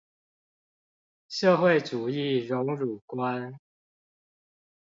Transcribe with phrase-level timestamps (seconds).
[1.29, 3.59] 社會主義榮辱觀